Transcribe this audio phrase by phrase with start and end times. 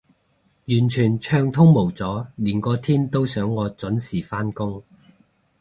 [0.65, 4.81] 完全暢通無阻，連個天都想我準時返工